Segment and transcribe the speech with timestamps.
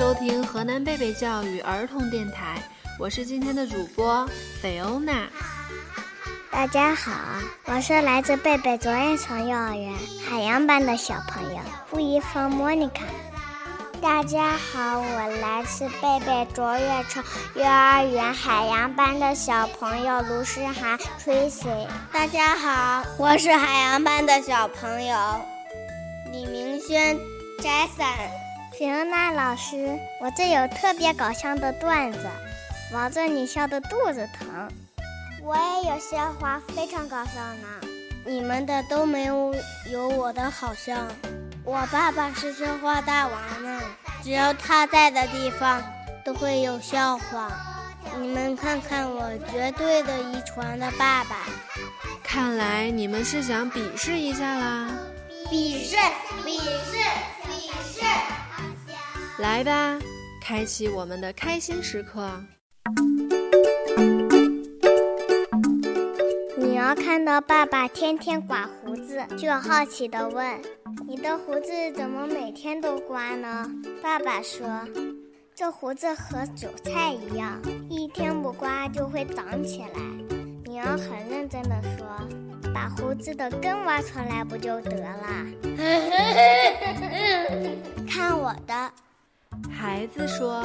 [0.00, 2.56] 收听河南贝贝教育儿童电台，
[2.98, 4.26] 我是今天的主播
[4.58, 5.28] 菲欧娜。
[6.50, 7.12] 大家好，
[7.66, 9.92] 我是来自贝贝卓越城幼儿园
[10.26, 11.60] 海洋班的小朋友
[11.90, 13.04] 付一峰莫妮卡。
[14.00, 17.22] 大家好，我来自贝贝卓越城
[17.54, 21.86] 幼儿园海洋班的小朋友卢诗涵 Tracy。
[22.10, 25.14] 大家好，我是海洋班的小朋友
[26.32, 27.18] 李明轩
[27.58, 28.49] Jason。
[28.80, 32.20] 菲欧娜老师，我这有特别搞笑的段子，
[32.94, 34.72] 望着你笑的肚子疼。
[35.42, 37.86] 我也有笑话，非常搞笑呢。
[38.24, 39.54] 你们的都没有
[39.92, 40.96] 有我的好笑。
[41.62, 43.82] 我爸爸是笑话大王呢，
[44.22, 45.82] 只要他在的地方
[46.24, 47.52] 都会有笑话。
[48.18, 51.36] 你们看看我绝对的遗传的爸爸。
[52.24, 54.88] 看来你们是想比试一下啦？
[55.50, 55.96] 比试，
[56.46, 56.89] 比试。
[59.40, 59.98] 来吧，
[60.42, 62.28] 开启我们的开心时刻。
[66.58, 70.60] 女儿看到爸爸天天刮胡子，就好奇地问
[71.08, 73.66] ：“你的胡子怎么每天都刮呢？”
[74.02, 74.66] 爸爸说
[75.56, 79.88] ：“这胡子和韭菜一样，一天不刮就会长起来。”
[80.70, 82.06] 女儿很认真地说
[82.74, 85.46] ：“把胡子的根挖出来不就得了？”
[88.06, 88.92] 看我的。
[89.68, 90.64] 孩子说：“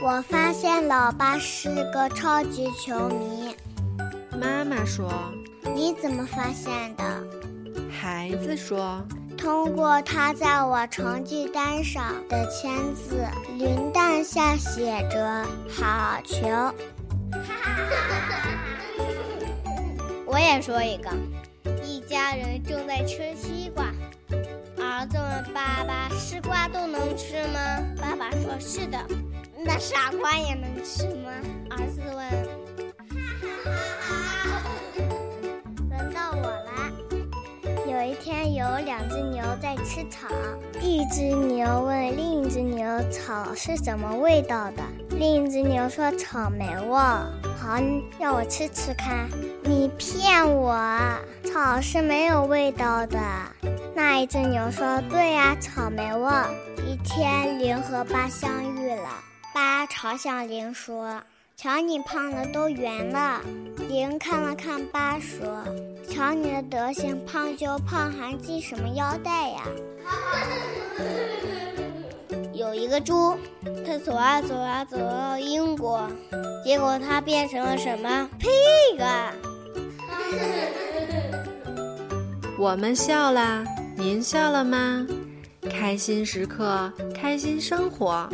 [0.00, 3.54] 我发现老爸是个超级球迷。”
[4.40, 5.10] 妈妈说
[5.74, 7.04] ：“你怎么发现的？”
[7.90, 9.02] 孩子说
[9.36, 13.24] ：“通过他在我成绩单上的签字，
[13.58, 16.46] 铃铛下写着‘好球’。
[20.26, 21.10] ”我也说一个，
[21.84, 23.59] 一家人正在吃西
[25.00, 27.58] 儿子问爸爸：“西瓜都能吃吗？”
[27.98, 28.98] 爸爸说：“是的。”
[29.64, 31.30] 那傻瓜也能吃吗？
[31.70, 32.18] 儿子问。
[33.64, 33.72] 哈
[34.02, 34.62] 哈哈
[35.88, 36.92] 轮到我了。
[37.90, 40.28] 有一天，有两只牛在吃草，
[40.82, 44.82] 一只牛问另一只牛：“草是什么味道的？”
[45.16, 46.90] 另一只牛说：“草莓味。”
[47.56, 47.78] 好，
[48.18, 49.26] 让我吃吃看。
[49.64, 50.76] 你骗我，
[51.42, 53.18] 草是没有味道的。
[53.94, 56.30] 那一只牛说：“对呀，草莓味。”
[56.86, 59.08] 一天，零和八相遇了。
[59.52, 61.20] 八嘲笑零说
[61.56, 63.40] ：“瞧你胖的都圆了。”
[63.88, 65.64] 零看了看八说
[66.08, 69.62] ：“瞧你的德行，胖就胖，还系什么腰带呀？”
[72.54, 73.36] 有一个猪，
[73.86, 76.08] 它走啊走啊走到英国，
[76.64, 79.02] 结果它变成了什么？pig。
[82.58, 83.64] 我们笑啦。
[84.00, 85.06] 您笑了吗？
[85.68, 88.26] 开心时刻，开心生活，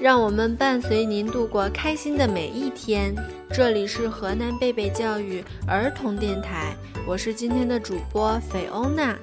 [0.00, 3.12] 让我们伴随您度过开心的每一天。
[3.50, 6.72] 这里是河南贝贝教育儿童电台，
[7.04, 9.18] 我是今天的主播菲欧娜。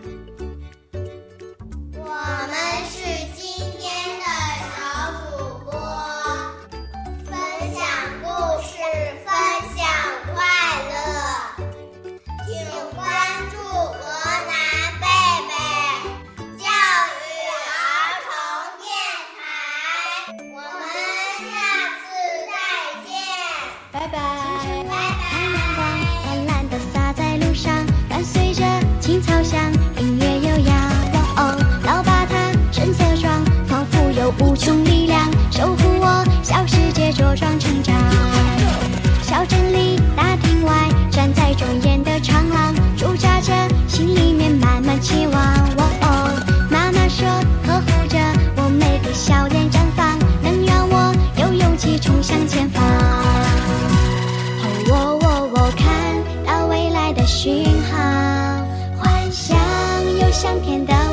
[23.96, 24.85] 拜拜。
[60.36, 61.05] 香甜的